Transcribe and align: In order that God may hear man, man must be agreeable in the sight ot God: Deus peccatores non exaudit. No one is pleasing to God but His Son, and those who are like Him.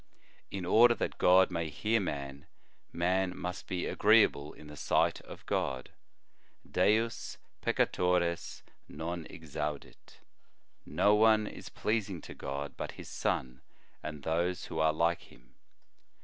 In 0.49 0.65
order 0.65 0.95
that 0.95 1.19
God 1.19 1.51
may 1.51 1.69
hear 1.69 1.99
man, 1.99 2.47
man 2.91 3.37
must 3.37 3.67
be 3.67 3.85
agreeable 3.85 4.51
in 4.51 4.65
the 4.65 4.75
sight 4.75 5.21
ot 5.29 5.45
God: 5.45 5.91
Deus 6.67 7.37
peccatores 7.61 8.63
non 8.89 9.25
exaudit. 9.27 10.17
No 10.87 11.13
one 11.13 11.45
is 11.45 11.69
pleasing 11.69 12.19
to 12.21 12.33
God 12.33 12.75
but 12.75 12.93
His 12.93 13.09
Son, 13.09 13.61
and 14.01 14.23
those 14.23 14.65
who 14.65 14.79
are 14.79 14.91
like 14.91 15.21
Him. 15.31 15.53